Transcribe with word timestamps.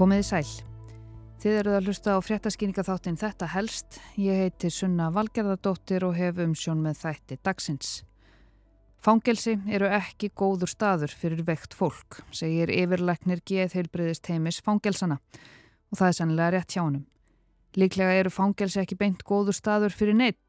Komiði 0.00 0.24
sæl. 0.24 0.46
Þið 1.42 1.56
eruð 1.58 1.74
að 1.76 1.88
hlusta 1.90 2.12
á 2.16 2.24
fréttaskýninga 2.24 2.82
þáttinn 2.86 3.18
Þetta 3.20 3.48
helst. 3.52 3.98
Ég 4.16 4.38
heiti 4.46 4.70
Sunna 4.72 5.10
Valgerðardóttir 5.12 6.06
og 6.08 6.14
hef 6.16 6.40
umsjón 6.40 6.80
með 6.80 7.02
þætti 7.02 7.36
dagsins. 7.44 7.90
Fangelsi 9.04 9.58
eru 9.68 9.90
ekki 9.92 10.30
góður 10.32 10.72
staður 10.72 11.12
fyrir 11.12 11.44
vekt 11.44 11.76
fólk, 11.76 12.22
segir 12.32 12.72
yfirleiknir 12.72 13.44
geðheilbriðist 13.44 14.32
heimis 14.32 14.62
fangelsana 14.64 15.20
og 15.20 16.00
það 16.00 16.08
er 16.08 16.18
sannlega 16.22 16.56
rétt 16.56 16.72
hjá 16.72 16.80
hannum. 16.86 17.04
Líklega 17.76 18.16
eru 18.22 18.32
fangelsi 18.32 18.80
ekki 18.80 18.96
beint 19.04 19.20
góður 19.20 19.60
staður 19.60 19.92
fyrir 19.92 20.16
neitt. 20.16 20.40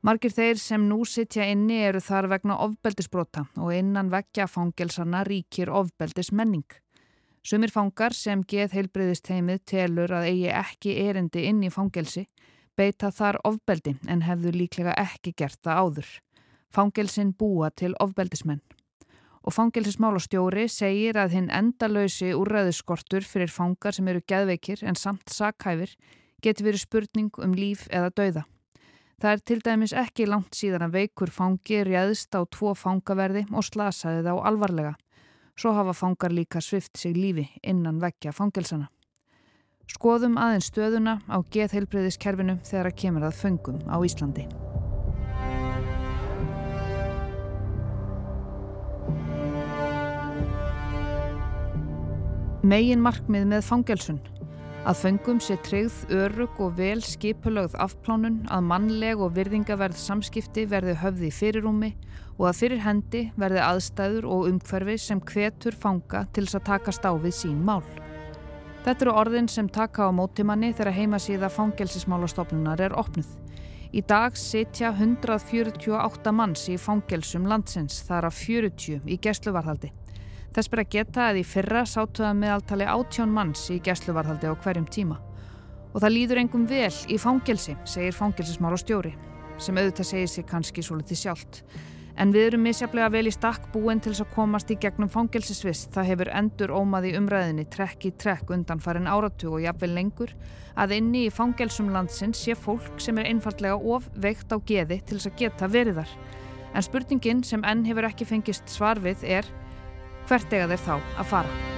Margir 0.00 0.32
þeir 0.32 0.64
sem 0.64 0.88
nú 0.88 1.02
sitja 1.04 1.44
inni 1.44 1.82
eru 1.90 2.00
þar 2.00 2.32
vegna 2.32 2.56
ofbeldisbrota 2.64 3.50
og 3.60 3.76
innan 3.76 4.08
vekja 4.08 4.48
fangelsana 4.48 5.26
ríkir 5.28 5.68
ofbeldis 5.68 6.32
menning. 6.32 6.64
Sumir 7.48 7.70
fangar 7.72 8.12
sem 8.12 8.42
geð 8.44 8.74
heilbriðist 8.76 9.28
heimið 9.32 9.62
telur 9.70 10.12
að 10.12 10.26
eigi 10.28 10.48
ekki 10.52 10.96
erindi 11.00 11.46
inn 11.48 11.62
í 11.64 11.70
fangelsi 11.72 12.26
beita 12.76 13.08
þar 13.08 13.38
ofbeldi 13.48 13.94
en 14.12 14.26
hefðu 14.26 14.52
líklega 14.52 14.92
ekki 15.00 15.32
gert 15.32 15.56
það 15.64 15.80
áður. 15.80 16.10
Fangelsin 16.68 17.30
búa 17.32 17.70
til 17.72 17.94
ofbeldismenn. 18.04 18.60
Og 19.40 19.56
fangelsismálastjóri 19.56 20.66
segir 20.68 21.16
að 21.16 21.38
hinn 21.38 21.48
endalösi 21.48 22.34
úrræðuskortur 22.36 23.24
fyrir 23.24 23.48
fangar 23.48 23.96
sem 23.96 24.12
eru 24.12 24.20
geðveikir 24.28 24.84
en 24.84 25.00
samt 25.00 25.32
sakhæfir 25.32 25.96
getur 26.44 26.68
verið 26.68 26.84
spurning 26.84 27.32
um 27.40 27.56
líf 27.56 27.88
eða 27.88 28.12
dauða. 28.12 28.46
Það 29.24 29.32
er 29.32 29.46
til 29.48 29.60
dæmis 29.64 29.96
ekki 29.96 30.28
langt 30.28 30.52
síðan 30.52 30.90
að 30.90 31.00
veikur 31.00 31.32
fangi 31.32 31.80
réðst 31.88 32.36
á 32.36 32.44
tvo 32.44 32.76
fangaverði 32.76 33.48
og 33.48 33.64
slasaði 33.64 34.26
þá 34.28 34.34
alvarlega. 34.36 34.98
Svo 35.58 35.72
hafa 35.74 35.92
fangar 35.92 36.30
líka 36.30 36.60
svift 36.62 36.96
sig 36.96 37.16
lífi 37.16 37.48
innan 37.66 37.98
vekja 37.98 38.30
fangelsana. 38.32 38.86
Skoðum 39.90 40.36
aðeins 40.38 40.68
stöðuna 40.70 41.16
á 41.26 41.42
geðheilbreyðiskerfinu 41.50 42.60
þegar 42.62 42.90
að 42.92 42.98
kemur 43.02 43.26
að 43.26 43.38
föngum 43.40 43.80
á 43.90 43.98
Íslandi. 44.06 44.46
Megin 52.62 53.02
markmið 53.02 53.50
með 53.50 53.66
fangelsun 53.66 54.22
Að 54.86 55.00
föngum 55.02 55.40
sé 55.42 55.56
treyð, 55.66 55.94
örug 56.14 56.60
og 56.62 56.76
vel 56.78 57.00
skipulögð 57.02 57.74
afplánun 57.82 58.36
að 58.46 58.62
mannleg 58.68 59.18
og 59.18 59.32
virðingaverð 59.34 59.98
samskipti 59.98 60.62
verði 60.70 60.94
höfði 61.00 61.26
í 61.28 61.34
fyrirúmi 61.34 61.90
og 61.90 62.27
að 62.46 62.58
fyrir 62.60 62.82
hendi 62.84 63.22
verði 63.34 63.64
aðstæður 63.64 64.28
og 64.30 64.46
umhverfi 64.52 64.94
sem 65.02 65.20
hvetur 65.26 65.74
fanga 65.74 66.26
til 66.30 66.44
þess 66.46 66.60
að 66.60 66.68
taka 66.68 66.94
stáfið 66.94 67.34
sín 67.34 67.58
mál. 67.66 67.82
Þetta 68.84 69.04
eru 69.04 69.14
orðin 69.18 69.48
sem 69.50 69.66
taka 69.68 70.06
á 70.06 70.10
mótimanni 70.14 70.70
þegar 70.70 70.94
heimasíða 70.94 71.50
fangelsismálastofnunar 71.50 72.80
er 72.86 72.94
opnuð. 72.94 73.32
Í 73.90 74.04
dag 74.06 74.36
sitja 74.38 74.92
148 74.92 76.32
manns 76.36 76.68
í 76.68 76.76
fangelsum 76.78 77.48
landsins 77.50 78.02
þar 78.06 78.28
af 78.28 78.38
40 78.38 79.08
í 79.08 79.18
gesluvarðaldi. 79.18 79.90
Þess 80.54 80.70
ber 80.72 80.82
að 80.82 80.92
geta 80.94 81.26
að 81.30 81.40
í 81.42 81.44
fyrra 81.44 81.84
sátuða 81.88 82.32
meðaltali 82.36 82.86
átjón 82.88 83.34
manns 83.34 83.66
í 83.74 83.80
gæsluvarðaldi 83.84 84.48
á 84.48 84.54
hverjum 84.62 84.88
tíma. 84.88 85.18
Og 85.92 86.00
það 86.04 86.14
líður 86.14 86.40
engum 86.42 86.66
vel 86.68 86.94
í 87.08 87.18
fangelsi, 87.20 87.76
segir 87.88 88.16
fangelsismála 88.16 88.78
stjóri, 88.80 89.14
sem 89.58 89.76
auðvitað 89.76 90.10
segir 90.12 90.32
sig 90.32 90.46
kannski 90.48 90.84
svo 90.84 90.98
litið 91.00 91.22
sjálft. 91.22 91.62
En 92.18 92.32
við 92.34 92.48
erum 92.48 92.64
misjaflega 92.66 93.12
vel 93.14 93.28
í 93.30 93.32
stakk 93.34 93.68
búin 93.70 94.00
til 94.02 94.10
þess 94.10 94.24
að 94.24 94.32
komast 94.34 94.72
í 94.74 94.76
gegnum 94.82 95.10
fangelsisvist. 95.12 95.92
Það 95.94 96.08
hefur 96.10 96.30
endur 96.40 96.72
ómað 96.74 97.06
í 97.12 97.12
umræðinni 97.14 97.66
trekk 97.70 98.08
í 98.08 98.12
trekk 98.18 98.50
undan 98.56 98.82
farin 98.82 99.06
áratug 99.06 99.54
og 99.60 99.62
jafnvel 99.62 99.92
lengur 99.94 100.34
að 100.74 100.96
inni 100.98 101.28
í 101.28 101.30
fangelsum 101.34 101.92
landsins 101.94 102.42
sé 102.42 102.58
fólk 102.58 102.98
sem 103.02 103.22
er 103.22 103.30
einfallega 103.30 103.78
of 103.78 104.10
veikt 104.18 104.50
á 104.50 104.58
geði 104.58 104.98
til 104.98 105.20
þess 105.20 105.30
að 105.30 105.40
geta 105.44 105.70
veriðar. 105.70 106.18
En 106.74 106.84
spurningin 106.84 107.46
sem 107.46 107.62
enn 107.62 107.86
hefur 107.86 108.10
ekki 108.10 108.26
fengist 108.26 108.66
svar 108.66 108.98
við 108.98 109.22
er 109.38 109.54
hvert 110.26 110.52
eiga 110.52 110.72
þeir 110.74 110.86
þá 110.90 110.94
að 110.98 111.28
fara. 111.36 111.77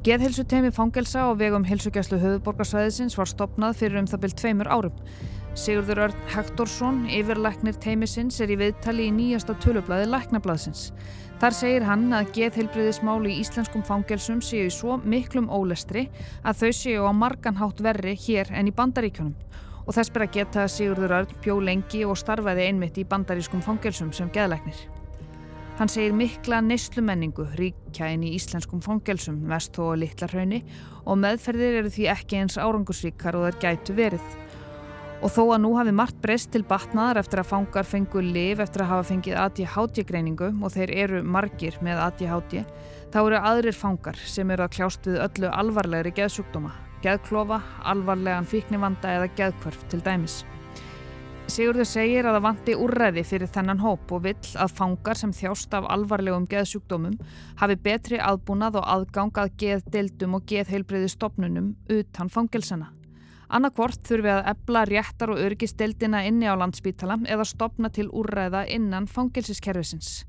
Geðhilsu 0.00 0.46
teimi 0.48 0.70
fangelsa 0.72 1.26
og 1.28 1.34
vegum 1.42 1.66
hilsugjæslu 1.68 2.16
höfuborgarsvæðisins 2.22 3.18
var 3.18 3.28
stopnað 3.28 3.74
fyrir 3.82 4.00
um 4.00 4.06
það 4.08 4.20
byrjt 4.22 4.38
tveimur 4.40 4.68
árum. 4.72 5.00
Sigurður 5.52 5.98
Örn 6.06 6.22
Hektorsson, 6.32 7.02
yfirleiknir 7.12 7.76
teimisins, 7.84 8.38
er 8.40 8.48
í 8.48 8.56
viðtali 8.56 9.10
í 9.10 9.12
nýjasta 9.12 9.58
tölublaði 9.60 10.06
Læknablaðsins. 10.08 10.86
Þar 11.42 11.56
segir 11.58 11.84
hann 11.84 12.06
að 12.16 12.30
geðheilbriðismál 12.38 13.28
í 13.28 13.34
íslenskum 13.42 13.84
fangelsum 13.84 14.40
séu 14.40 14.70
svo 14.72 14.96
miklum 15.04 15.50
ólestri 15.52 16.06
að 16.48 16.62
þau 16.62 16.72
séu 16.78 17.04
á 17.04 17.12
marganhátt 17.12 17.82
verri 17.84 18.14
hér 18.24 18.48
en 18.56 18.72
í 18.72 18.74
bandaríkjunum 18.76 19.36
og 19.84 19.98
þess 19.98 20.14
ber 20.14 20.24
að 20.24 20.32
geta 20.38 20.64
Sigurður 20.64 21.18
Örn 21.18 21.36
bjó 21.44 21.58
lengi 21.60 22.06
og 22.08 22.16
starfaði 22.16 22.70
einmitt 22.70 22.96
í 22.96 23.04
bandarískum 23.04 23.60
fangelsum 23.68 24.14
sem 24.16 24.32
geðleiknir. 24.32 24.80
Hann 25.80 25.88
segir 25.88 26.12
mikla 26.12 26.58
neyslumenningu 26.60 27.46
ríkja 27.56 28.10
inn 28.12 28.26
í 28.28 28.34
íslenskum 28.36 28.82
fangelsum, 28.84 29.38
mest 29.48 29.72
þó 29.72 29.94
að 29.94 30.02
litla 30.02 30.26
hrauni 30.28 30.58
og 31.08 31.16
meðferðir 31.22 31.78
eru 31.78 31.92
því 31.94 32.04
ekki 32.12 32.36
eins 32.42 32.58
árangursvíkar 32.60 33.38
og 33.38 33.46
þær 33.46 33.56
gætu 33.62 33.96
verið. 33.96 34.34
Og 35.24 35.32
þó 35.32 35.40
að 35.46 35.62
nú 35.64 35.70
hafi 35.78 35.96
margt 35.96 36.20
breyst 36.20 36.52
til 36.52 36.62
batnaðar 36.68 37.22
eftir 37.22 37.40
að 37.40 37.48
fangar 37.54 37.88
fengu 37.88 38.20
liv 38.20 38.60
eftir 38.60 38.84
að 38.84 38.92
hafa 38.92 39.08
fengið 39.14 39.40
ADHD 39.46 40.04
greiningu 40.12 40.52
og 40.52 40.76
þeir 40.76 40.92
eru 41.06 41.24
margir 41.24 41.80
með 41.80 42.04
ADHD, 42.10 42.60
þá 43.08 43.18
eru 43.22 43.40
aðrir 43.40 43.80
fangar 43.80 44.20
sem 44.20 44.52
eru 44.52 44.68
að 44.68 44.76
kljást 44.76 45.08
við 45.08 45.20
öllu 45.24 45.56
alvarlegri 45.64 46.12
geðsjúkdóma 46.20 46.76
geðklofa, 47.00 47.62
alvarlegan 47.88 48.48
fíknivanda 48.48 49.16
eða 49.16 49.32
geðkvörf 49.38 49.86
til 49.88 50.04
dæmis. 50.04 50.42
Sigurður 51.50 51.88
segir 51.88 52.26
að 52.28 52.36
það 52.36 52.44
vanti 52.44 52.74
úrræði 52.78 53.22
fyrir 53.26 53.48
þennan 53.50 53.80
hóp 53.82 54.12
og 54.14 54.20
vill 54.22 54.50
að 54.62 54.74
fangar 54.76 55.18
sem 55.18 55.32
þjást 55.34 55.72
af 55.74 55.88
alvarlegum 55.90 56.44
geðsjúkdómum 56.46 57.16
hafi 57.58 57.76
betri 57.82 58.20
aðbúnað 58.22 58.78
og 58.78 58.86
aðgang 58.94 59.40
að 59.42 59.56
geðdildum 59.58 60.36
og 60.38 60.44
geðheilbreyði 60.46 61.08
stopnunum 61.10 61.72
utan 61.90 62.30
fangelsana. 62.30 62.92
Annarkvort 63.50 64.04
þurfi 64.06 64.30
að 64.30 64.50
ebla 64.52 64.84
réttar 64.86 65.32
og 65.34 65.40
örgistildina 65.42 66.20
inni 66.28 66.46
á 66.46 66.54
landsbítala 66.54 67.18
eða 67.26 67.48
stopna 67.48 67.90
til 67.90 68.06
úrræða 68.06 68.62
innan 68.70 69.08
fangelsiskerfisins. 69.10 70.20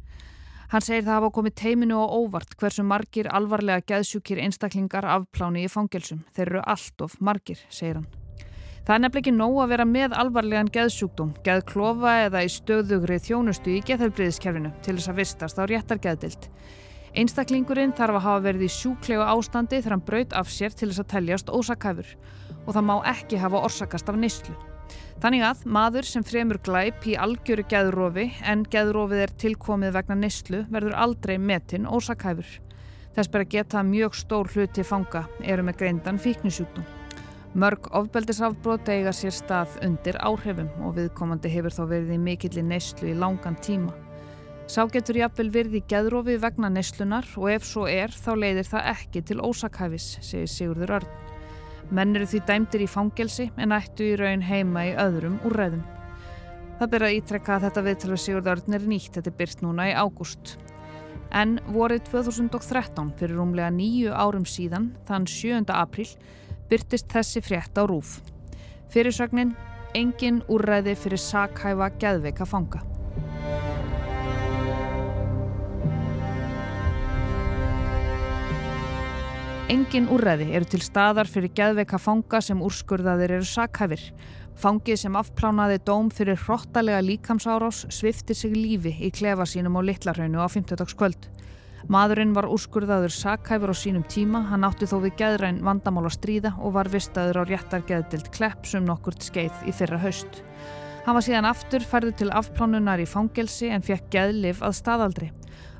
Hann 0.74 0.82
segir 0.82 1.06
það 1.06 1.20
hafa 1.20 1.34
komið 1.36 1.58
teiminu 1.62 2.00
og 2.02 2.16
óvart 2.18 2.58
hversu 2.58 2.88
margir 2.88 3.30
alvarlega 3.30 3.86
geðsjúkir 3.94 4.42
einstaklingar 4.42 5.06
afpláni 5.20 5.68
í 5.68 5.70
fangelsum. 5.70 6.26
Þeir 6.34 6.48
eru 6.48 6.66
allt 6.66 7.06
of 7.06 7.20
margir, 7.22 7.62
segir 7.70 8.02
hann. 8.02 8.10
Það 8.82 8.96
er 8.96 9.02
nefnilega 9.04 9.22
ekki 9.22 9.32
nóg 9.38 9.58
að 9.62 9.72
vera 9.76 9.86
með 9.86 10.14
alvarlegan 10.18 10.70
geðsjúkdóm, 10.74 11.34
geðklofa 11.46 12.14
eða 12.26 12.40
í 12.42 12.48
stöðugri 12.50 13.20
þjónustu 13.22 13.76
í 13.76 13.82
geðhelbriðiskerfinu 13.86 14.72
til 14.82 14.96
þess 14.98 15.12
að 15.12 15.20
vistast 15.22 15.60
á 15.62 15.64
réttar 15.70 16.00
geðdild. 16.02 16.48
Einstaklingurinn 17.12 17.94
þarf 17.94 18.18
að 18.18 18.26
hafa 18.26 18.44
verið 18.48 18.66
í 18.66 18.72
sjúklegu 18.74 19.28
ástandi 19.28 19.78
þegar 19.82 19.94
hann 19.98 20.06
braut 20.08 20.34
af 20.34 20.50
sér 20.50 20.74
til 20.74 20.90
þess 20.90 21.04
að 21.04 21.12
teljast 21.14 21.52
ósakæfur 21.54 22.10
og 22.66 22.72
það 22.72 22.88
má 22.88 22.96
ekki 23.12 23.42
hafa 23.42 23.62
orsakast 23.68 24.10
af 24.10 24.18
nýslu. 24.18 24.56
Þannig 25.22 25.46
að 25.46 25.62
maður 25.78 26.08
sem 26.08 26.26
fremur 26.26 26.58
glæp 26.66 27.06
í 27.06 27.14
algjöru 27.20 27.68
geðrófi 27.70 28.26
en 28.48 28.64
geðrófið 28.66 29.26
er 29.28 29.36
tilkomið 29.44 29.94
vegna 30.00 30.18
nýslu 30.24 30.64
verður 30.74 30.98
aldrei 31.04 31.36
metinn 31.38 31.86
ósakæfur. 31.86 32.50
Þess 33.14 33.30
ber 33.30 33.46
að 33.46 33.54
geta 33.54 33.86
mjög 33.86 34.18
stór 34.18 34.50
hluti 34.56 34.88
fanga 34.88 35.28
eru 35.44 35.68
með 35.68 35.84
greindan 35.84 36.22
fíknisjúkdum. 36.22 37.01
Mörg 37.52 37.90
ofbeldisafbrót 37.92 38.88
eiga 38.88 39.12
sér 39.12 39.34
stað 39.36 39.74
undir 39.84 40.16
áhrifum 40.24 40.70
og 40.88 40.94
viðkomandi 40.96 41.50
hefur 41.52 41.74
þá 41.76 41.82
verið 41.90 42.14
í 42.16 42.20
mikilli 42.24 42.64
neyslu 42.64 43.10
í 43.12 43.16
langan 43.20 43.58
tíma. 43.60 43.92
Sá 44.72 44.86
getur 44.88 45.20
jafnvel 45.20 45.50
verið 45.52 45.82
í 45.82 45.84
geðrófi 45.92 46.38
vegna 46.40 46.70
neyslunar 46.72 47.28
og 47.36 47.50
ef 47.52 47.68
svo 47.68 47.90
er 47.92 48.16
þá 48.16 48.32
leiðir 48.40 48.70
það 48.72 48.88
ekki 48.94 49.24
til 49.28 49.40
ósakæfis, 49.44 50.08
segir 50.24 50.48
Sigurður 50.48 50.96
Örn. 51.02 51.12
Menn 51.92 52.16
eru 52.16 52.30
því 52.32 52.40
dæmdir 52.48 52.86
í 52.86 52.88
fangelsi 52.88 53.50
en 53.60 53.76
ættu 53.76 54.08
í 54.14 54.16
raun 54.22 54.48
heima 54.48 54.88
í 54.88 54.96
öðrum 54.96 55.42
úrræðum. 55.50 55.84
Það 56.80 56.92
byrja 56.94 57.10
að 57.12 57.18
ítrekka 57.20 57.58
að 57.58 57.66
þetta 57.68 57.88
viðtölu 57.90 58.22
Sigurðarðin 58.30 58.78
er 58.80 58.86
nýtt, 58.94 59.18
þetta 59.18 59.40
byrst 59.42 59.66
núna 59.66 59.92
í 59.92 59.98
ágúst. 60.00 60.56
En 61.36 61.60
vorið 61.68 62.08
2013, 62.08 63.12
fyrir 63.20 63.36
rúmlega 63.36 63.76
nýju 63.76 64.16
árum 64.16 64.48
síðan, 64.48 64.94
þann 65.04 65.28
7. 65.28 65.68
apríl, 65.76 66.08
byrtist 66.72 67.12
þessi 67.12 67.44
frétt 67.44 67.76
á 67.76 67.84
rúf. 67.84 68.22
Fyrirsögnin, 68.92 69.52
engin 69.96 70.40
úrræði 70.48 70.96
fyrir 70.96 71.20
sakhæfa 71.20 71.92
geðveika 72.00 72.48
fanga. 72.48 72.80
Engin 79.72 80.10
úrræði 80.12 80.50
eru 80.52 80.68
til 80.68 80.82
staðar 80.84 81.30
fyrir 81.32 81.54
geðveika 81.56 82.00
fanga 82.00 82.42
sem 82.44 82.60
úrskurðaðir 82.60 83.38
eru 83.38 83.48
sakhæfir. 83.48 84.02
Fangið 84.60 85.00
sem 85.00 85.16
afplánaði 85.16 85.78
dóm 85.88 86.10
fyrir 86.12 86.40
hrottalega 86.44 87.00
líkamsárás 87.04 87.86
svifti 87.88 88.36
sig 88.36 88.52
lífi 88.56 88.92
í 89.00 89.12
klefa 89.16 89.48
sínum 89.48 89.80
á 89.80 89.82
Littlarhaunu 89.88 90.44
á 90.44 90.48
50. 90.52 90.92
kvöld. 91.00 91.30
Maðurinn 91.90 92.36
var 92.36 92.46
úrskurðaður 92.52 93.14
sakhæfur 93.16 93.74
á 93.74 93.76
sínum 93.76 94.04
tíma, 94.06 94.44
hann 94.52 94.66
átti 94.68 94.86
þó 94.86 95.00
við 95.08 95.16
geðræn 95.24 95.64
vandamál 95.66 96.06
að 96.06 96.18
stríða 96.20 96.54
og 96.62 96.76
var 96.76 96.92
vistaður 96.94 97.42
á 97.42 97.44
réttargeðdild 97.50 98.30
klepp 98.36 98.68
sem 98.70 98.86
nokkurt 98.86 99.26
skeið 99.26 99.66
í 99.66 99.74
fyrra 99.74 99.98
haust. 100.04 100.44
Hann 101.08 101.18
var 101.18 101.26
síðan 101.26 101.50
aftur 101.50 101.82
færður 101.82 102.18
til 102.20 102.30
afplánunar 102.30 103.02
í 103.02 103.08
fangelsi 103.10 103.72
en 103.74 103.82
fekk 103.82 104.12
geðlif 104.14 104.62
að 104.62 104.78
staðaldri. 104.78 105.32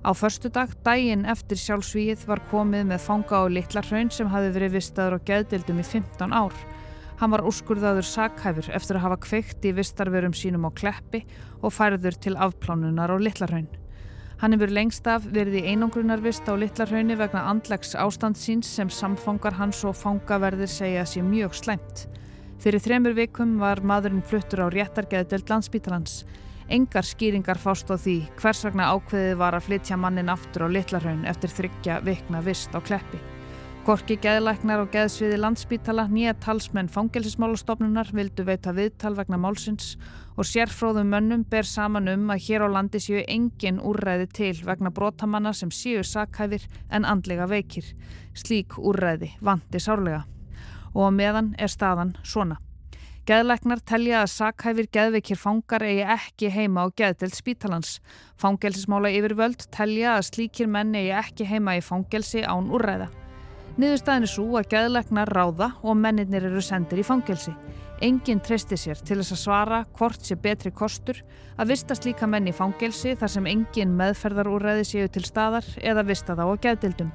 Á 0.02 0.10
förstu 0.18 0.50
dag, 0.50 0.72
daginn 0.82 1.28
eftir 1.30 1.60
sjálfsvíið, 1.62 2.26
var 2.26 2.42
komið 2.50 2.88
með 2.90 3.04
fanga 3.06 3.44
á 3.46 3.46
Littlarhaun 3.46 4.10
sem 4.10 4.32
hafi 4.34 4.50
verið 4.56 4.80
vistaður 4.80 5.20
á 5.22 5.26
geðdildum 5.30 5.84
í 5.84 5.86
15 5.86 6.34
ár. 6.34 6.56
Hann 7.22 7.36
var 7.36 7.46
úrskurðaður 7.46 8.08
sakhæfur 8.10 8.72
eftir 8.74 8.98
að 8.98 9.06
hafa 9.06 9.20
kveikt 9.28 9.70
í 9.70 9.76
vistarverum 9.78 10.34
sínum 10.34 10.66
á 10.66 10.74
kleppi 10.74 11.22
og 11.62 11.70
færður 11.78 12.18
til 12.18 12.34
afplánunar 12.34 13.14
á 13.14 13.18
Littlarhaun. 13.22 13.70
Hann 14.42 14.56
hefur 14.56 14.72
lengst 14.74 15.06
af 15.06 15.28
verið 15.30 15.60
í 15.60 15.68
einangrunarvist 15.70 16.48
á 16.50 16.58
Littlarhaunni 16.58 17.14
vegna 17.14 17.44
andlegs 17.52 17.92
ástand 17.94 18.40
síns 18.42 18.72
sem 18.74 18.90
samfangar 18.90 19.54
hans 19.54 19.84
og 19.86 19.94
fangaverðir 20.00 20.72
segja 20.74 21.04
sé 21.06 21.22
mjög 21.22 21.54
slæmt. 21.60 22.08
Fyrir 22.58 22.82
þremur 22.82 23.14
vikum 23.14 23.60
var 23.62 23.84
maðurinn 23.86 24.26
fluttur 24.26 24.64
á 24.66 24.74
réttargeðdelt 24.74 25.54
landsbítalans. 25.54 26.24
Engar 26.74 27.06
skýringar 27.06 27.62
fást 27.62 27.94
á 27.94 28.02
því 28.02 28.16
hvers 28.42 28.64
vegna 28.66 28.90
ákveðið 28.96 29.38
var 29.44 29.60
að 29.60 29.68
flytja 29.68 30.00
mannin 30.02 30.34
aftur 30.34 30.66
á 30.66 30.74
Littlarhaun 30.74 31.22
eftir 31.30 31.54
þryggja 31.60 32.00
vikna 32.02 32.42
vist 32.42 32.74
á 32.74 32.82
Kleppi. 32.82 33.22
Korki 33.86 34.18
geðlæknar 34.22 34.82
og 34.88 34.90
geðsviði 34.94 35.38
landsbítala 35.38 36.08
nýja 36.10 36.34
talsmenn 36.42 36.90
fangelsismálastofnunar 36.90 38.10
vildu 38.14 38.46
veita 38.50 38.74
viðtal 38.74 39.14
vegna 39.22 39.38
málsins 39.42 39.96
og 40.38 40.48
sérfróðum 40.48 41.12
mönnum 41.12 41.44
ber 41.50 41.68
saman 41.68 42.08
um 42.12 42.32
að 42.32 42.44
hér 42.48 42.66
á 42.66 42.68
landi 42.72 43.02
séu 43.04 43.22
engin 43.28 43.82
úrræði 43.84 44.28
til 44.32 44.56
vegna 44.66 44.92
brotamanna 44.92 45.54
sem 45.54 45.70
séu 45.70 46.04
sakhæfir 46.08 46.68
en 46.90 47.06
andlega 47.06 47.48
veikir. 47.52 47.86
Slík 48.34 48.78
úrræði 48.80 49.34
vandi 49.42 49.80
sárlega. 49.80 50.26
Og 50.96 51.08
á 51.08 51.12
meðan 51.12 51.56
er 51.60 51.72
staðan 51.72 52.16
svona. 52.24 52.58
Geðlæknar 53.30 53.84
telja 53.86 54.24
að 54.24 54.32
sakhæfir 54.34 54.88
geðveikir 54.96 55.38
fangar 55.38 55.84
eigi 55.86 56.08
ekki 56.10 56.50
heima 56.50 56.84
á 56.84 56.88
geðdelt 56.90 57.38
spítalans. 57.38 58.00
Fangelsismála 58.42 59.12
yfirvöld 59.14 59.68
telja 59.70 60.16
að 60.18 60.26
slíkir 60.32 60.68
menn 60.68 60.96
eigi 60.98 61.14
ekki 61.20 61.46
heima 61.46 61.76
í 61.78 61.84
fangelsi 61.86 62.42
án 62.42 62.72
úrræða. 62.74 63.12
Niðurstaðin 63.78 64.26
er 64.26 64.32
svo 64.34 64.48
að 64.58 64.72
geðlegnar 64.74 65.30
ráða 65.32 65.70
og 65.86 65.96
mennirnir 66.02 66.50
eru 66.50 66.64
sendir 66.66 67.04
í 67.04 67.06
fangelsi. 67.06 67.54
Engin 68.02 68.40
treysti 68.42 68.80
sér 68.82 68.98
til 69.06 69.20
þess 69.20 69.36
að 69.36 69.40
svara 69.44 69.80
hvort 69.94 70.24
sé 70.26 70.34
betri 70.42 70.72
kostur 70.74 71.20
að 71.62 71.76
vistast 71.76 72.08
líka 72.08 72.26
menn 72.26 72.50
í 72.50 72.54
fangelsi 72.58 73.14
þar 73.14 73.30
sem 73.30 73.50
engin 73.52 73.92
meðferðarúræði 74.00 74.88
séu 74.90 75.12
til 75.14 75.22
staðar 75.28 75.68
eða 75.78 76.08
vista 76.08 76.34
þá 76.34 76.42
á 76.50 76.56
geðdildum. 76.64 77.12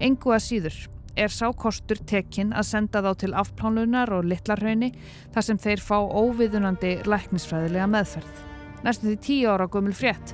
Engu 0.00 0.32
að 0.32 0.44
síður 0.46 0.78
er 1.20 1.28
sá 1.28 1.50
kostur 1.52 2.00
tekinn 2.08 2.56
að 2.56 2.70
senda 2.70 3.04
þá 3.04 3.10
til 3.20 3.32
afplánunar 3.42 4.14
og 4.16 4.24
litlarhaunni 4.30 4.94
þar 5.34 5.48
sem 5.50 5.60
þeir 5.60 5.84
fá 5.84 5.98
óviðunandi 6.00 6.94
læknisfræðilega 7.04 7.90
meðferð. 7.92 8.42
Næstum 8.88 9.12
því 9.12 9.20
tíu 9.28 9.52
ára 9.52 9.68
gömul 9.68 9.92
frétt. 9.92 10.32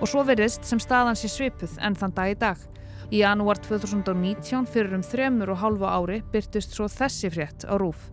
Og 0.00 0.08
svo 0.08 0.24
verðist 0.24 0.64
sem 0.64 0.80
staðan 0.80 1.16
sé 1.16 1.28
svipuð 1.28 1.76
enn 1.84 2.00
þann 2.00 2.16
dag 2.16 2.32
í 2.32 2.40
dag. 2.40 2.66
Í 3.12 3.20
janúar 3.20 3.60
2019 3.60 4.64
fyrir 4.72 4.96
um 4.96 5.04
þremur 5.04 5.52
og 5.52 5.60
hálfa 5.60 5.92
ári 6.00 6.22
byrtist 6.32 6.72
svo 6.72 6.88
þessi 6.88 7.28
frétt 7.36 7.68
á 7.68 7.76
rúf. 7.76 8.08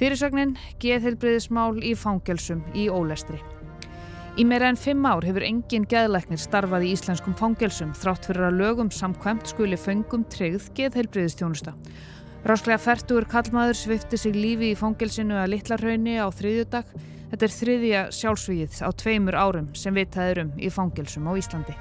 Fyrirsögnin 0.00 0.54
geðheilbriðismál 0.80 1.82
í 1.84 1.90
fangelsum 1.92 2.62
í 2.72 2.86
ólestri. 2.88 3.36
Í 4.40 4.46
meira 4.48 4.70
en 4.72 4.78
fimm 4.80 5.04
ár 5.04 5.26
hefur 5.28 5.44
engin 5.44 5.84
geðleiknir 5.90 6.40
starfað 6.40 6.86
í 6.86 6.94
íslenskum 6.94 7.34
fangelsum 7.36 7.90
þrátt 7.98 8.30
fyrir 8.30 8.46
að 8.46 8.56
lögum 8.62 8.88
samkvæmt 8.96 9.52
skuli 9.52 9.76
föngum 9.76 10.24
tryggð 10.32 10.70
geðheilbriðistjónusta. 10.78 11.76
Rásklega 12.48 12.80
færtugur 12.80 13.28
kallmaður 13.28 13.76
svifti 13.82 14.22
sig 14.22 14.40
lífi 14.40 14.72
í 14.72 14.80
fangelsinu 14.80 15.36
að 15.36 15.52
Littlarhaunni 15.58 16.16
á 16.16 16.32
þriðjudag. 16.32 16.96
Þetta 17.34 17.50
er 17.50 17.56
þriðja 17.58 18.08
sjálfsvíð 18.22 18.80
á 18.80 18.88
tveimur 19.04 19.36
árum 19.36 19.68
sem 19.76 19.92
vitaður 20.00 20.46
um 20.46 20.56
í 20.56 20.72
fangelsum 20.72 21.28
á 21.28 21.36
Íslandi. 21.36 21.76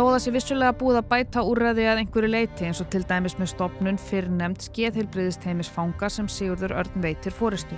Þó 0.00 0.06
að 0.06 0.14
það 0.14 0.22
sé 0.24 0.30
vissulega 0.32 0.76
búið 0.80 0.96
að 0.96 1.08
bæta 1.10 1.42
úrræði 1.44 1.82
að 1.90 1.98
einhverju 2.00 2.28
leiti 2.32 2.64
eins 2.64 2.78
og 2.80 2.86
til 2.88 3.02
dæmis 3.04 3.34
með 3.36 3.50
stopnun 3.50 3.98
fyrir 4.00 4.30
nefnd 4.32 4.62
skeðheilbriðisteimis 4.64 5.68
fanga 5.74 6.08
sem 6.08 6.30
Sigurður 6.32 6.72
Örn 6.80 7.04
veitir 7.04 7.36
fóristu. 7.36 7.76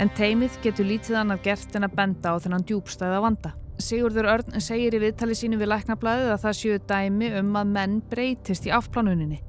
En 0.00 0.08
teimið 0.16 0.56
getur 0.64 0.88
lítið 0.88 1.18
annað 1.20 1.42
gert 1.44 1.76
en 1.76 1.84
að 1.84 1.98
benda 2.00 2.32
á 2.32 2.40
þennan 2.40 2.64
djúbstæða 2.70 3.20
vanda. 3.20 3.52
Sigurður 3.84 4.30
Örn 4.32 4.64
segir 4.64 4.96
í 4.96 5.02
viðtali 5.04 5.36
sínu 5.36 5.60
við 5.60 5.68
læknablaðið 5.74 6.32
að 6.38 6.42
það 6.46 6.58
séu 6.62 6.80
dæmi 6.88 7.32
um 7.42 7.54
að 7.60 7.76
menn 7.76 8.00
breytist 8.08 8.64
í 8.64 8.72
afplánuninni. 8.72 9.42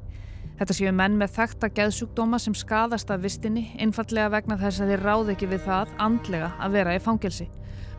Þetta 0.60 0.76
séu 0.76 0.92
menn 0.92 1.16
með 1.24 1.38
þekta 1.40 1.72
geðsjúkdóma 1.80 2.44
sem 2.44 2.52
skadast 2.68 3.16
af 3.16 3.24
vistinni, 3.24 3.70
einfallega 3.80 4.36
vegna 4.36 4.60
þess 4.60 4.84
að 4.84 4.92
þeir 4.92 5.08
ráð 5.08 5.38
ekki 5.38 5.54
við 5.56 5.70
það 5.72 6.00
andlega 6.04 6.52
að 6.60 6.82
vera 6.82 7.00
í 7.00 7.06
fangelsi. 7.08 7.48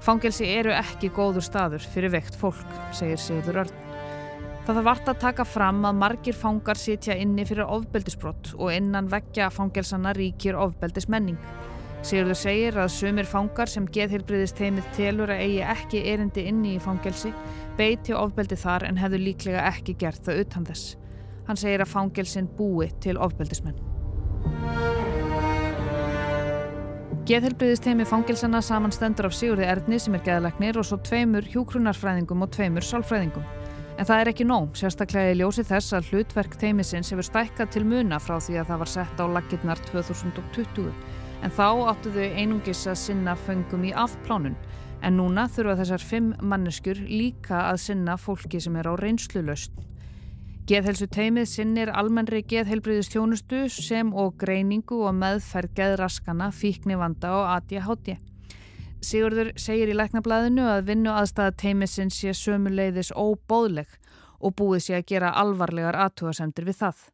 Fangelsi 0.04 0.56
eru 0.60 0.76
ekki 0.76 1.08
góður 1.08 1.48
staður 1.48 1.88
fyrir 1.94 2.12
veikt 2.12 2.36
fólk, 2.36 2.82
segir 2.92 3.16
Sigurður 3.16 3.64
Örn. 3.64 3.89
Það 4.70 4.76
þarf 4.76 4.86
vart 4.86 5.08
að 5.10 5.16
taka 5.18 5.44
fram 5.50 5.78
að 5.88 5.96
margir 5.98 6.36
fangar 6.38 6.78
sitja 6.78 7.16
inni 7.18 7.42
fyrir 7.42 7.66
ofbeldisbrott 7.74 8.52
og 8.54 8.68
innan 8.70 9.08
veggja 9.10 9.48
fangelsana 9.50 10.12
ríkir 10.14 10.54
ofbeldismenning. 10.62 11.40
Sigurður 12.06 12.38
segir 12.38 12.78
að 12.78 12.92
sumir 12.94 13.26
fangar 13.26 13.66
sem 13.66 13.88
geðhilbriðist 13.90 14.62
heimið 14.62 14.86
telur 14.94 15.32
að 15.34 15.42
eigi 15.42 15.64
ekki 15.72 16.04
erindi 16.12 16.46
inni 16.52 16.76
í 16.76 16.84
fangelsi 16.84 17.32
beiti 17.80 18.14
ofbeldi 18.14 18.60
þar 18.62 18.86
en 18.86 19.02
hefðu 19.02 19.18
líklega 19.24 19.66
ekki 19.72 19.96
gert 19.98 20.22
það 20.28 20.44
utan 20.44 20.70
þess. 20.70 20.94
Hann 21.48 21.58
segir 21.58 21.82
að 21.82 21.90
fangelsin 21.96 22.46
búi 22.54 22.92
til 23.02 23.18
ofbeldismenn. 23.18 23.80
Geðhelbriðist 27.26 27.90
heimi 27.90 28.06
fangilsana 28.06 28.62
samanstendur 28.62 29.26
af 29.26 29.34
Sigurði 29.34 29.66
Erdni 29.66 29.98
sem 29.98 30.14
er 30.14 30.22
geðalagnir 30.30 30.78
og 30.78 30.86
svo 30.86 31.02
tveimur 31.02 31.50
hjúkrunarfræðingum 31.56 32.46
og 32.46 32.54
tveimur 32.54 32.86
sálfræðingum. 32.86 33.58
En 34.00 34.06
það 34.08 34.22
er 34.22 34.28
ekki 34.30 34.44
nóg, 34.48 34.70
sérstaklega 34.80 35.34
í 35.34 35.36
ljósi 35.36 35.60
þess 35.68 35.92
að 35.92 36.06
hlutverk 36.08 36.54
teimisins 36.56 37.10
hefur 37.12 37.26
stækkað 37.26 37.74
til 37.74 37.82
muna 37.84 38.16
frá 38.16 38.38
því 38.40 38.54
að 38.56 38.70
það 38.70 38.78
var 38.80 38.90
sett 38.94 39.20
á 39.20 39.24
lakirnar 39.28 39.82
2020. 39.90 40.86
En 41.44 41.52
þá 41.52 41.66
áttu 41.90 42.12
þau 42.14 42.38
einungis 42.40 42.86
að 42.88 42.96
sinna 43.02 43.34
föngum 43.44 43.84
í 43.84 43.92
afplánun. 43.92 44.56
En 45.04 45.20
núna 45.20 45.44
þurfa 45.52 45.76
þessar 45.82 46.06
fimm 46.14 46.32
manneskjur 46.40 47.02
líka 47.10 47.66
að 47.66 47.82
sinna 47.84 48.16
fólki 48.16 48.62
sem 48.64 48.80
er 48.80 48.88
á 48.88 48.96
reynslu 48.96 49.44
löst. 49.44 49.76
Geðhelsu 50.64 51.10
teimið 51.12 51.52
sinnir 51.52 51.92
almennri 51.92 52.40
geðhelbriðistjónustu 52.48 53.66
sem 53.68 54.14
og 54.16 54.40
greiningu 54.40 55.04
og 55.04 55.12
meðferð 55.20 55.76
geðraskana, 55.76 56.48
fíkni 56.56 56.96
vanda 56.96 57.36
og 57.36 57.48
ADHD. 57.58 58.16
Sigurður 59.00 59.54
segir 59.56 59.88
í 59.88 59.94
læknablaðinu 59.96 60.66
að 60.68 60.90
vinnu 60.90 61.12
aðstæða 61.16 61.54
teimisins 61.62 62.18
sé 62.20 62.34
sömuleiðis 62.36 63.14
óbóðleg 63.16 63.88
og 64.44 64.52
búið 64.58 64.82
sé 64.84 64.98
að 64.98 65.06
gera 65.08 65.30
alvarlegar 65.40 65.96
aðtúasendir 65.96 66.66
við 66.68 66.76
það. 66.82 67.06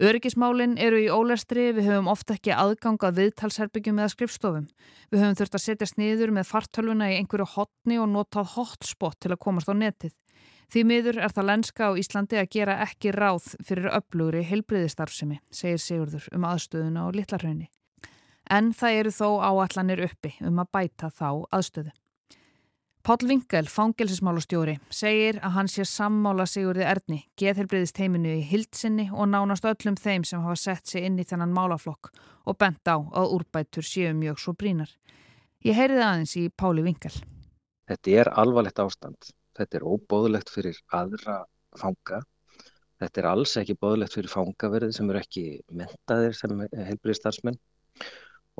Öryggismálinn 0.00 0.78
eru 0.80 0.96
í 0.96 1.10
ólestri, 1.12 1.66
við 1.76 1.90
höfum 1.90 2.08
ofta 2.08 2.38
ekki 2.38 2.54
aðganga 2.56 3.10
viðtalsherbyggjum 3.18 4.00
eða 4.00 4.12
skrifstofum. 4.14 4.68
Við 5.12 5.20
höfum 5.20 5.36
þurft 5.36 5.58
að 5.58 5.64
setja 5.66 5.88
sniður 5.90 6.32
með 6.38 6.48
fartölvuna 6.48 7.10
í 7.12 7.18
einhverju 7.18 7.48
hotni 7.52 7.98
og 8.00 8.08
notað 8.14 8.54
hotspot 8.54 9.18
til 9.20 9.34
að 9.34 9.42
komast 9.44 9.68
á 9.68 9.76
netið. 9.76 10.14
Því 10.72 10.86
miður 10.88 11.18
er 11.20 11.34
það 11.36 11.50
lenska 11.50 11.90
á 11.92 11.98
Íslandi 12.00 12.40
að 12.40 12.48
gera 12.56 12.78
ekki 12.86 13.12
ráð 13.12 13.50
fyrir 13.66 13.90
öflugri 13.92 14.46
heilbriðistarfsemi, 14.48 15.42
segir 15.52 15.84
Sigurður 15.84 16.30
um 16.32 16.48
aðstöðuna 16.48 17.04
á 17.04 17.08
Littlarhaunni 17.12 17.68
en 18.50 18.72
það 18.76 19.00
eru 19.00 19.14
þó 19.14 19.28
áallanir 19.46 20.04
uppi 20.08 20.34
um 20.46 20.60
að 20.62 20.70
bæta 20.74 21.10
þá 21.14 21.28
aðstöðu. 21.54 21.92
Pál 23.00 23.16
Vinkel, 23.24 23.64
fangelsismálustjóri, 23.64 24.74
segir 24.92 25.38
að 25.40 25.54
hann 25.54 25.70
sé 25.72 25.86
sammála 25.88 26.44
Sigurði 26.44 26.84
Erni, 26.84 27.22
geðhelbriðist 27.40 27.96
heiminu 27.96 28.34
í 28.36 28.42
hildsinni 28.44 29.06
og 29.08 29.30
nánast 29.32 29.64
öllum 29.64 29.96
þeim 29.96 30.26
sem 30.28 30.42
hafa 30.44 30.58
sett 30.60 30.90
sig 30.90 31.06
inn 31.08 31.16
í 31.16 31.24
þennan 31.24 31.54
málaflokk 31.56 32.10
og 32.44 32.58
bent 32.60 32.84
á 32.84 33.00
að 33.00 33.32
úrbætur 33.38 33.88
séu 33.88 34.12
mjög 34.12 34.42
svo 34.44 34.52
brínar. 34.52 34.92
Ég 35.64 35.80
heyriði 35.80 36.04
aðeins 36.04 36.36
í 36.36 36.44
Páli 36.52 36.84
Vinkel. 36.84 37.14
Þetta 37.88 38.16
er 38.20 38.32
alvarlegt 38.42 38.84
ástand. 38.84 39.32
Þetta 39.56 39.80
er 39.80 39.88
óbóðlegt 39.88 40.52
fyrir 40.52 40.76
aðra 40.92 41.40
fanga. 41.80 42.20
Þetta 43.00 43.22
er 43.22 43.30
alls 43.32 43.56
ekki 43.56 43.80
bóðlegt 43.80 44.18
fyrir 44.18 44.32
fangaverði 44.32 44.92
sem 44.92 45.08
eru 45.08 45.24
ekki 45.24 45.44
mentaðir 45.72 46.36
sem 46.36 46.66
helbriðistarsmenn 46.68 47.56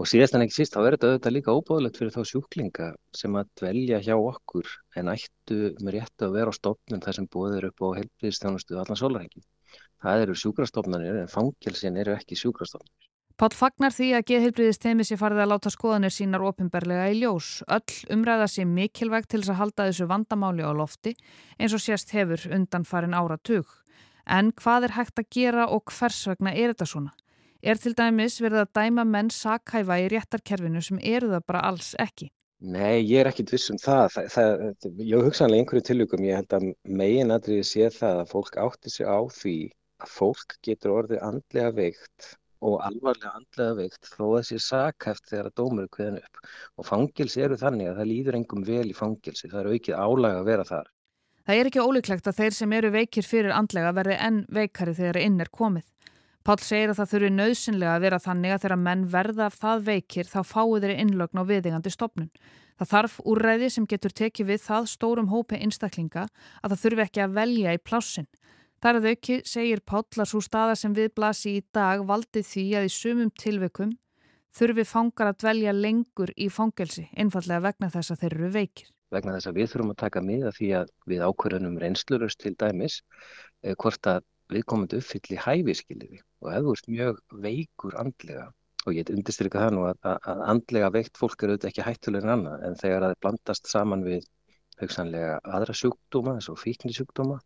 Og 0.00 0.08
síðast 0.08 0.32
en 0.32 0.40
ekki 0.46 0.56
síst, 0.56 0.72
þá 0.72 0.80
er 0.80 0.94
þetta 0.94 1.08
auðvitað 1.10 1.34
líka 1.34 1.52
óbúðilegt 1.52 1.98
fyrir 2.00 2.12
þá 2.14 2.22
sjúklinga 2.30 2.86
sem 3.12 3.34
að 3.36 3.50
dvelja 3.60 3.98
hjá 4.00 4.14
okkur 4.16 4.70
en 4.96 5.10
ættu 5.12 5.58
með 5.84 5.98
réttu 5.98 6.24
að 6.24 6.36
vera 6.38 6.54
á 6.54 6.56
stofnun 6.56 7.04
þar 7.04 7.18
sem 7.18 7.26
búið 7.28 7.56
er 7.58 7.66
upp 7.68 7.84
á 7.84 7.88
heilbríðstjánustu 7.98 8.78
allan 8.80 8.96
sólarhengi. 8.96 9.44
Það 10.00 10.24
eru 10.24 10.38
sjúkrastofnanir 10.40 11.20
en 11.20 11.28
fangelsin 11.28 12.00
eru 12.00 12.16
ekki 12.16 12.40
sjúkrastofnanir. 12.40 13.10
Pál 13.36 13.52
fagnar 13.56 13.92
því 13.92 14.08
að 14.16 14.26
geðheilbriðist 14.32 14.84
teimi 14.84 15.04
sér 15.04 15.20
farið 15.20 15.44
að 15.44 15.52
láta 15.52 15.76
skoðanir 15.76 16.16
sínar 16.16 16.48
ofinberlega 16.48 17.06
í 17.12 17.20
ljós. 17.20 17.52
Öll 17.68 18.16
umræða 18.16 18.48
sér 18.52 18.72
mikilvægt 18.72 19.30
til 19.32 19.42
þess 19.42 19.52
að 19.52 19.60
halda 19.60 19.90
þessu 19.90 20.08
vandamáli 20.08 20.64
á 20.64 20.72
lofti 20.76 21.12
eins 21.60 21.76
og 21.76 21.84
sérst 21.84 22.16
hefur 22.16 22.48
undan 22.56 22.88
farin 22.88 23.16
áratug. 23.16 23.68
En 24.24 24.52
hvað 24.56 24.88
er 24.88 24.96
hægt 24.96 25.20
að 25.20 25.32
gera 25.36 25.68
og 25.68 25.92
hvers 25.92 26.24
vegna 26.28 26.56
er 26.56 26.72
þetta 26.72 26.88
svona? 26.88 27.16
Er 27.60 27.76
til 27.76 27.92
dæmis 27.92 28.38
verið 28.40 28.62
að 28.62 28.70
dæma 28.78 29.02
menn 29.04 29.28
sakhæfa 29.28 29.98
í 30.00 30.06
réttarkerfinu 30.08 30.80
sem 30.80 31.00
eru 31.04 31.28
það 31.34 31.42
bara 31.50 31.64
alls 31.68 31.90
ekki? 32.00 32.30
Nei, 32.60 33.00
ég 33.04 33.20
er 33.20 33.28
ekkit 33.28 33.52
viss 33.52 33.72
um 33.72 33.80
það. 33.80 34.16
það, 34.16 34.62
það 34.80 35.02
ég 35.10 35.26
hugsanlega 35.26 35.64
einhverju 35.64 35.84
tilugum, 35.88 36.24
ég 36.24 36.40
held 36.40 36.56
að 36.56 36.66
megin 36.84 37.32
aðrið 37.36 37.62
sé 37.68 37.88
það 37.92 38.22
að 38.22 38.32
fólk 38.32 38.56
átti 38.64 38.92
sig 38.92 39.08
á 39.08 39.20
því 39.36 39.56
að 40.00 40.12
fólk 40.16 40.56
getur 40.64 40.94
orðið 40.96 41.24
andlega 41.24 41.74
veikt 41.76 42.30
og 42.64 42.80
alvarlega 42.84 43.32
andlega 43.36 43.76
veikt 43.78 44.08
þó 44.08 44.24
að 44.24 44.34
þessi 44.38 44.60
sakhæft 44.64 45.28
þegar 45.28 45.50
að 45.50 45.56
dómur 45.60 45.86
er 45.86 45.92
kveðin 45.96 46.18
upp 46.20 46.42
og 46.80 46.88
fangilsi 46.88 47.44
eru 47.44 47.60
þannig 47.60 47.92
að 47.92 48.00
það 48.00 48.10
líður 48.12 48.40
engum 48.40 48.66
vel 48.68 48.88
í 48.88 48.96
fangilsi, 48.96 49.48
það 49.52 49.60
er 49.62 49.70
aukið 49.74 50.00
álag 50.00 50.40
að 50.40 50.48
vera 50.48 50.68
þar. 50.68 50.90
Það 51.48 51.60
er 51.60 51.70
ekki 51.70 51.84
ólíklegt 51.84 52.28
að 52.28 52.40
þeir 52.40 52.56
sem 52.56 52.76
eru 52.76 52.92
veikir 52.96 53.26
fyrir 53.26 53.56
andlega 53.56 53.94
verði 53.96 54.20
enn 54.28 54.44
veikari 54.52 54.96
þegar 54.96 55.20
inn 55.24 55.40
er 55.40 55.52
komið. 55.52 55.88
Pál 56.40 56.56
segir 56.64 56.88
að 56.88 57.02
það 57.02 57.10
þurfi 57.12 57.30
nöðsynlega 57.34 57.94
að 57.94 58.04
vera 58.06 58.18
þannig 58.24 58.54
að 58.54 58.62
þegar 58.62 58.80
menn 58.80 59.06
verða 59.12 59.46
af 59.50 59.56
það 59.60 59.82
veikir 59.90 60.28
þá 60.30 60.40
fáu 60.48 60.78
þeirri 60.80 60.94
innlögn 61.02 61.40
á 61.40 61.44
viðingandi 61.50 61.92
stopnun. 61.92 62.30
Það 62.80 62.92
þarf 62.94 63.16
úrræði 63.28 63.66
sem 63.74 63.86
getur 63.86 64.14
tekið 64.16 64.46
við 64.48 64.62
það 64.64 64.86
stórum 64.88 65.28
hópi 65.28 65.58
einstaklinga 65.60 66.22
að 66.62 66.72
það 66.72 66.82
þurfi 66.84 67.04
ekki 67.04 67.24
að 67.26 67.34
velja 67.36 67.74
í 67.76 67.82
plássin. 67.84 68.28
Þar 68.80 68.96
að 68.96 69.08
auki 69.10 69.36
segir 69.44 69.82
Páll 69.84 70.22
að 70.22 70.30
svo 70.30 70.40
staða 70.40 70.76
sem 70.80 70.94
við 70.96 71.10
blasi 71.12 71.58
í 71.58 71.64
dag 71.76 72.06
valdi 72.08 72.40
því 72.40 72.64
að 72.78 72.86
í 72.88 72.94
sumum 72.94 73.32
tilveikum 73.36 73.92
þurfi 74.56 74.86
fangar 74.88 75.28
að 75.34 75.42
dvelja 75.44 75.74
lengur 75.76 76.32
í 76.40 76.48
fangelsi, 76.48 77.04
einfallega 77.12 77.66
vegna 77.68 77.90
þess 77.92 78.14
að 78.14 78.24
þeir 78.24 78.38
eru 78.38 78.50
veikir. 78.56 78.88
Vegna 79.12 79.36
þess 79.36 79.50
að 79.50 79.60
við 79.60 79.70
þurfum 79.74 79.92
að 79.92 80.00
taka 80.00 80.22
miða 80.24 80.54
því 80.56 80.72
að 80.80 80.90
við 81.12 81.22
ákverðunum 81.26 81.78
reynslurust 81.82 82.40
til 82.40 82.54
dæmis 82.56 83.00
eh, 83.60 83.74
hvort 83.76 84.08
að 84.08 84.24
við 84.56 84.66
komum 84.72 84.88
til 84.90 85.00
uppfylli 85.00 85.38
hæfiskiliði 85.44 86.22
og 86.44 86.50
ef 86.54 86.64
þú 86.66 86.74
ert 86.76 86.90
mjög 86.96 87.22
veikur 87.46 87.96
andlega 88.00 88.48
og 88.86 88.96
ég 88.96 89.10
undirstryka 89.12 89.60
það 89.60 89.74
nú 89.76 89.86
að, 89.90 89.98
að 90.08 90.44
andlega 90.54 90.92
veikt 90.94 91.18
fólk 91.20 91.42
eru 91.44 91.54
auðvitað 91.54 91.70
ekki 91.70 91.86
hættulegin 91.86 92.34
annað 92.34 92.62
en 92.68 92.78
þegar 92.80 93.06
það 93.06 93.18
blandast 93.24 93.72
saman 93.72 94.04
við 94.06 94.28
hugsanlega 94.80 95.40
aðra 95.44 95.76
sjúkdóma 95.76 96.38
eins 96.38 96.48
og 96.52 96.60
fíknisjúkdóma 96.60 97.38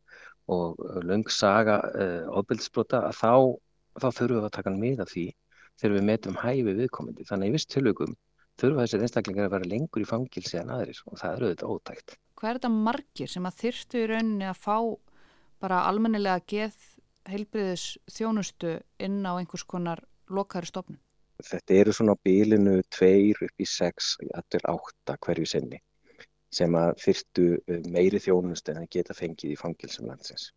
og 0.55 0.83
löng 1.03 1.27
saga 1.33 1.81
uh, 1.89 2.29
ofbeldsbrota 2.39 3.01
að 3.09 3.17
þá, 3.19 3.33
þá 4.03 4.09
þurfum 4.19 4.39
við 4.39 4.49
að 4.49 4.55
taka 4.59 4.75
mið 4.77 5.03
af 5.05 5.11
því 5.11 5.27
þegar 5.81 5.97
við 5.97 6.07
metum 6.11 6.39
hæfi 6.39 6.75
viðkomandi. 6.79 7.27
Þannig 7.29 7.51
í 7.51 7.55
viss 7.57 7.71
tilögum 7.73 8.15
þurfa 8.61 8.85
þessir 8.85 9.07
einstaklingar 9.07 9.49
að 9.49 9.57
vera 9.57 9.71
lengur 9.73 10.05
í 10.05 10.09
fangilsi 10.09 10.61
en 10.61 10.71
aðrir 10.75 11.01
og 11.09 11.19
það 11.19 11.37
eru 11.37 11.49
auðvitað 11.49 11.75
ótækt. 11.75 12.17
Hvað 12.39 12.51
er 12.51 12.61
þetta 12.61 12.73
margir 12.75 13.33
sem 13.33 13.49
að 13.49 13.59
þyrstu 13.63 14.03
í 14.03 14.09
rauninni 14.11 14.47
að 14.51 14.61
fá 14.63 14.77
bara 15.65 15.81
almennilega 15.89 16.45
geð 16.51 16.77
heilbriðis 17.29 17.87
þjónustu 18.11 18.79
inn 19.03 19.23
á 19.27 19.33
einhvers 19.37 19.65
konar 19.69 20.03
lokaðri 20.29 20.71
stofnun? 20.71 21.01
Þetta 21.45 21.75
eru 21.75 21.93
svona 21.93 22.15
bílinu 22.25 22.79
tveir 22.95 23.41
upp 23.43 23.61
í 23.61 23.67
sex, 23.67 24.15
allir 24.39 24.69
átta 24.71 25.19
hverju 25.19 25.49
senni 25.51 25.81
sem 26.55 26.75
að 26.79 26.93
fyrstu 27.03 27.47
eh, 27.67 27.81
meiri 27.91 28.21
þjónust 28.23 28.69
en 28.71 28.85
að 28.85 28.93
geta 28.97 29.17
fengið 29.17 29.55
í 29.55 29.59
fangilsum 29.59 30.07
landsins. 30.07 30.53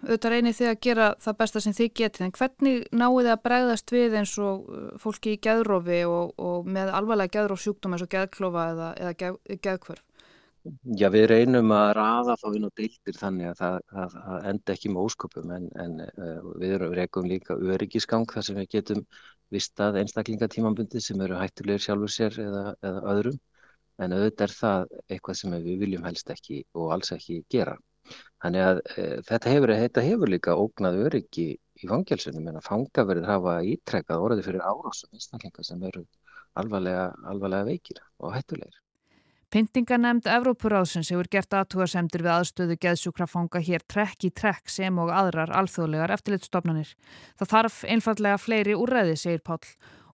Auðvitað 0.00 0.32
reynir 0.32 0.56
þið 0.56 0.68
að 0.70 0.78
gera 0.86 1.06
það 1.20 1.34
besta 1.42 1.60
sem 1.60 1.74
þið 1.76 1.90
getið, 2.00 2.22
en 2.24 2.34
hvernig 2.38 2.86
náðu 2.96 3.18
þið 3.18 3.32
að 3.34 3.42
bregðast 3.44 3.92
við 3.92 4.16
eins 4.22 4.36
og 4.40 4.70
eh, 4.72 4.86
fólki 5.02 5.34
í 5.36 5.40
gæðrófi 5.44 5.98
og, 6.08 6.32
og 6.40 6.70
með 6.78 6.94
alvarlega 6.96 7.36
gæðrófsjúkdóma 7.36 7.98
eins 7.98 8.06
og 8.06 8.14
gæðklofa 8.14 8.64
eða, 8.72 8.88
eða 9.04 9.18
gæð, 9.20 9.36
gæðkvörf? 9.68 10.06
Já, 11.00 11.08
við 11.08 11.26
reynum 11.30 11.70
að 11.72 11.90
rafa 11.96 12.34
þá 12.40 12.46
inn 12.56 12.66
á 12.68 12.70
deildir 12.76 13.16
þannig 13.16 13.46
að 13.50 13.78
það, 13.88 14.16
enda 14.50 14.74
ekki 14.74 14.90
með 14.92 15.06
ósköpum 15.08 15.52
en, 15.56 15.68
en 15.80 15.94
uh, 16.04 16.50
við 16.60 16.74
rekum 16.98 17.28
líka 17.30 17.56
öryggisgang 17.56 18.26
þar 18.28 18.44
sem 18.44 18.58
við 18.60 18.68
getum 18.74 19.00
vistað 19.54 19.96
einstaklingatímanbundi 20.02 21.00
sem 21.00 21.22
eru 21.24 21.38
hættulegir 21.40 21.84
sjálfur 21.86 22.12
sér 22.12 22.36
eða, 22.44 22.64
eða 22.84 23.14
öðrum 23.14 23.38
en 24.00 24.16
auðvitað 24.16 24.44
er 24.46 24.54
það 24.58 24.92
eitthvað 25.14 25.38
sem 25.40 25.56
við 25.56 25.80
viljum 25.84 26.04
helst 26.08 26.34
ekki 26.34 26.60
og 26.76 26.92
alls 26.96 27.12
ekki 27.16 27.40
gera. 27.56 27.78
Þannig 28.42 28.66
að 28.66 28.82
e, 28.84 29.06
þetta, 29.28 29.54
hefur, 29.54 29.74
þetta 29.82 30.04
hefur 30.06 30.32
líka 30.34 30.58
ógnað 30.60 31.00
öryggi 31.06 31.48
í 31.56 31.88
fangelsunum 31.90 32.52
en 32.52 32.60
að 32.60 32.68
fangaverðir 32.68 33.28
hafa 33.28 33.56
ítrekkað 33.74 34.28
orðið 34.28 34.46
fyrir 34.50 34.64
árásum 34.64 35.16
einstaklingar 35.16 35.68
sem 35.68 35.88
eru 35.90 36.04
alvarlega, 36.60 37.10
alvarlega 37.32 37.68
veikir 37.72 38.00
og 38.20 38.36
hættulegir. 38.36 38.80
Pyntinganemnd 39.50 40.28
Evrópuráðsins 40.30 41.08
hefur 41.10 41.26
gert 41.26 41.54
aðtúarsemdir 41.58 42.22
við 42.22 42.30
aðstöðu 42.36 42.74
geðsjúkrafanga 42.84 43.58
hér 43.66 43.82
trekk 43.90 44.28
í 44.28 44.30
trekk 44.30 44.70
sem 44.70 44.98
og 45.02 45.08
aðrar 45.10 45.50
alþjóðlegar 45.58 46.12
eftirlitstofnanir. 46.14 46.92
Það 47.34 47.50
þarf 47.50 47.78
einfallega 47.90 48.38
fleiri 48.38 48.76
úrræði, 48.78 49.16
segir 49.18 49.42
Pál 49.42 49.58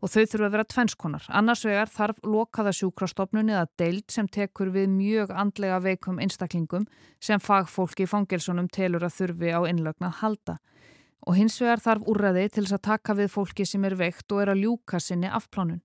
og 0.01 0.09
þau 0.09 0.23
þurfa 0.23 0.47
að 0.47 0.55
vera 0.57 0.67
tvennskonar. 0.73 1.27
Annars 1.29 1.65
vegar 1.69 1.93
þarf 1.93 2.23
lokaða 2.25 2.73
sjúkrastofnun 2.79 3.53
eða 3.53 3.67
deild 3.77 4.07
sem 4.15 4.31
tekur 4.33 4.73
við 4.73 4.89
mjög 4.95 5.35
andlega 5.37 5.83
veikum 5.85 6.23
einstaklingum 6.25 6.89
sem 7.21 7.43
fagfólki 7.43 8.07
í 8.07 8.09
fangelsunum 8.09 8.73
telur 8.73 9.05
að 9.05 9.19
þurfi 9.19 9.53
á 9.53 9.61
innlögnað 9.69 10.17
halda. 10.23 10.57
Og 11.29 11.37
hins 11.37 11.61
vegar 11.61 11.85
þarf 11.85 12.09
úrraði 12.09 12.49
til 12.49 12.65
þess 12.65 12.79
að 12.79 12.87
taka 12.89 13.21
við 13.21 13.31
fólki 13.37 13.69
sem 13.69 13.85
er 13.85 14.01
veikt 14.01 14.33
og 14.33 14.47
er 14.47 14.55
að 14.55 14.65
ljúka 14.65 15.03
sinni 15.03 15.29
afplánun. 15.29 15.85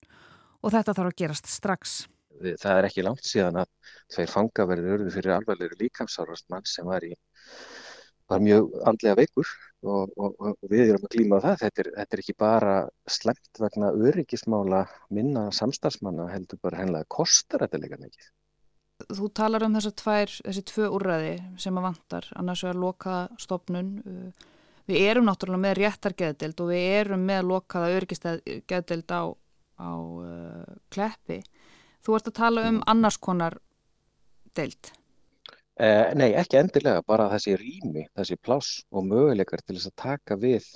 Og 0.64 0.72
þetta 0.72 0.96
þarf 0.96 1.12
að 1.12 1.20
gerast 1.26 1.52
strax. 1.52 2.00
Það 2.40 2.78
er 2.78 2.88
ekki 2.88 3.06
langt 3.06 3.28
síðan 3.28 3.62
að 3.64 3.70
tveir 4.14 4.32
fangaverðir 4.32 4.98
örðu 4.98 5.14
fyrir 5.16 5.36
alvarlegur 5.36 5.80
líkamsárast 5.82 6.48
mann 6.50 6.66
sem 6.70 6.88
var 6.88 7.06
í 7.06 7.14
var 8.32 8.44
mjög 8.44 8.76
andlega 8.88 9.18
veikur 9.20 9.48
og, 9.82 10.12
og, 10.16 10.36
og 10.40 10.70
við 10.72 10.94
erum 10.94 11.08
að 11.08 11.16
glíma 11.16 11.40
á 11.42 11.44
það. 11.46 11.58
Þetta 11.64 11.84
er, 11.84 11.90
þetta 11.98 12.16
er 12.18 12.24
ekki 12.24 12.36
bara 12.40 12.76
slemt 13.10 13.62
vegna 13.64 13.90
öryggismála 14.10 14.84
minna 15.14 15.48
samstagsmanna 15.56 16.30
heldur 16.32 16.62
bara 16.64 16.82
hennilega 16.82 17.10
kostar 17.12 17.66
þetta 17.66 17.82
líka 17.82 18.00
mikið. 18.02 18.30
Þú 19.10 19.28
talar 19.34 19.66
um 19.66 19.76
þessar 19.76 19.96
tvær, 19.98 20.34
þessi 20.46 20.64
tvö 20.70 20.88
úrræði 20.96 21.36
sem 21.60 21.78
að 21.80 21.88
vantar, 21.88 22.28
annars 22.38 22.64
er 22.64 22.76
að 22.76 22.84
loka 22.84 23.16
stopnun. 23.42 23.96
Við 24.90 25.08
erum 25.08 25.26
náttúrulega 25.26 25.64
með 25.66 25.78
réttargeðdild 25.80 26.62
og 26.62 26.70
við 26.70 26.86
erum 27.00 27.26
með 27.26 27.48
lokaða 27.50 27.96
öryggisgeðdild 27.98 29.14
á, 29.14 29.24
á 29.82 29.92
uh, 29.98 30.76
kleppi. 30.94 31.40
Þú 32.02 32.18
ert 32.18 32.32
að 32.32 32.38
tala 32.40 32.66
um 32.70 32.82
annars 32.90 33.20
konar 33.22 33.60
deild. 34.58 34.92
Eh, 35.82 36.12
nei, 36.18 36.32
ekki 36.38 36.60
endilega, 36.60 37.02
bara 37.08 37.30
þessi 37.32 37.56
rými, 37.58 38.06
þessi 38.18 38.38
pláss 38.38 38.82
og 38.92 39.06
möguleikar 39.08 39.64
til 39.64 39.78
þess 39.78 39.90
að 39.90 39.98
taka 40.04 40.38
við 40.38 40.68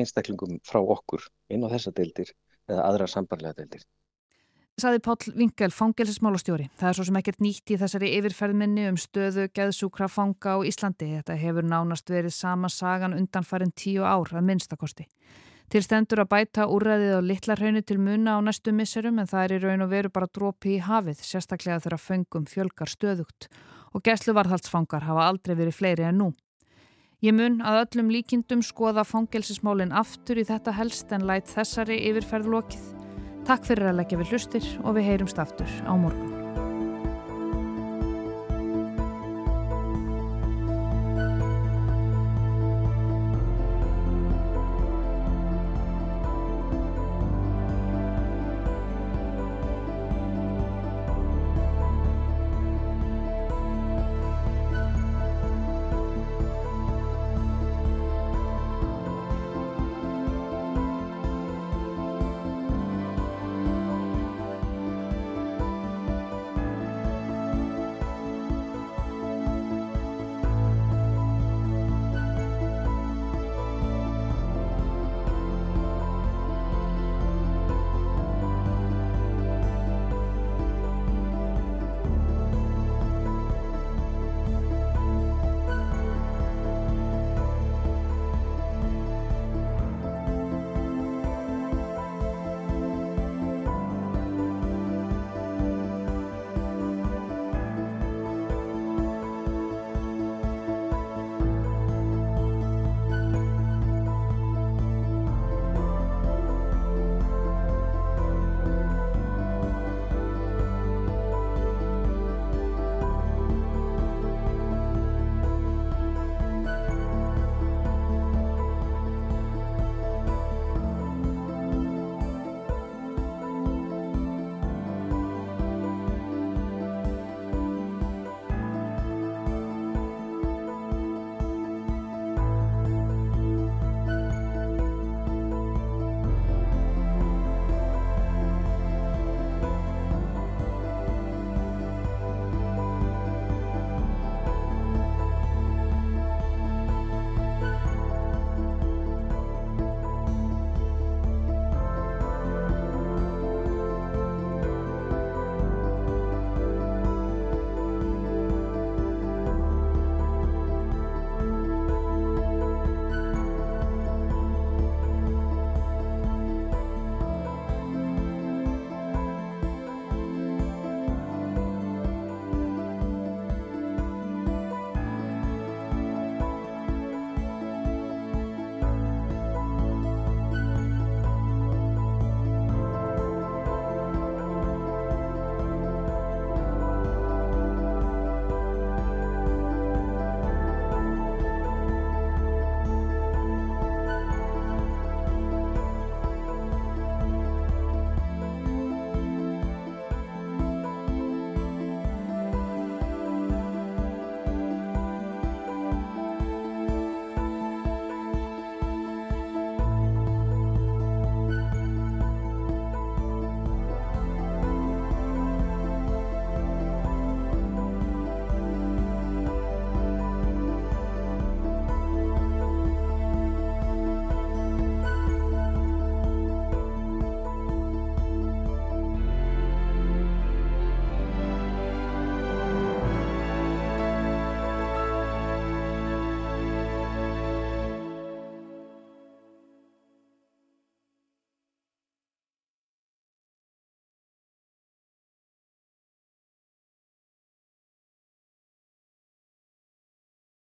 einstaklingum 0.00 0.58
frá 0.66 0.80
okkur 0.80 1.24
inn 1.52 1.64
á 1.64 1.72
þessa 1.72 1.92
deildir 1.96 2.32
eða 2.68 2.84
aðra 2.88 3.08
sambarlega 3.10 3.60
deildir. 3.60 3.86
Saði 4.80 5.00
Pál 5.04 5.16
Vingel, 5.36 5.68
fangelsismálastjóri. 5.76 6.70
Það 6.80 6.88
er 6.88 6.96
svo 6.96 7.04
sem 7.04 7.16
ekkert 7.20 7.42
nýtt 7.44 7.72
í 7.74 7.76
þessari 7.80 8.12
yfirferðminni 8.16 8.86
um 8.88 8.96
stöðu 9.00 9.44
geðsúkra 9.52 10.08
fanga 10.08 10.54
á 10.56 10.58
Íslandi. 10.64 11.10
Þetta 11.18 11.36
hefur 11.36 11.66
nánast 11.68 12.08
verið 12.08 12.32
sama 12.32 12.70
sagan 12.72 13.16
undanfærin 13.18 13.74
tíu 13.76 14.06
ár 14.08 14.32
að 14.32 14.46
minnstakosti. 14.48 15.04
Til 15.70 15.84
stendur 15.86 16.24
að 16.24 16.32
bæta 16.32 16.64
úrræðið 16.66 17.12
á 17.14 17.20
litlarhaunu 17.22 17.80
til 17.86 18.00
muna 18.02 18.34
á 18.34 18.38
næstu 18.42 18.72
misserum 18.74 19.20
en 19.22 19.28
það 19.30 19.44
er 19.44 19.52
í 19.54 19.58
raun 19.62 19.84
og 19.84 19.92
veru 19.92 20.10
bara 20.10 20.26
drópi 20.26 20.72
í 20.74 20.80
hafið, 20.82 21.20
sérstaklega 21.22 21.78
þegar 21.84 22.02
fengum 22.02 22.48
fjölgar 22.50 22.90
stöðugt 22.90 23.46
og 23.94 24.02
gæsluvarðhaldsfangar 24.02 25.06
hafa 25.06 25.28
aldrei 25.30 25.54
verið 25.54 25.78
fleiri 25.78 26.08
en 26.10 26.18
nú. 26.24 26.28
Ég 27.22 27.36
mun 27.36 27.60
að 27.62 27.84
öllum 27.84 28.10
líkindum 28.10 28.66
skoða 28.66 29.06
fangelsismálinn 29.06 29.94
aftur 29.94 30.42
í 30.42 30.46
þetta 30.48 30.74
helst 30.74 31.14
en 31.14 31.28
læt 31.28 31.52
þessari 31.54 32.02
yfirferð 32.10 32.50
lokið. 32.50 32.90
Takk 33.46 33.70
fyrir 33.70 33.92
að 33.92 34.02
leggja 34.02 34.22
við 34.24 34.34
hlustir 34.34 34.70
og 34.82 34.98
við 34.98 35.12
heyrumst 35.12 35.38
aftur 35.38 35.80
á 35.86 35.94
morgun. 35.94 36.39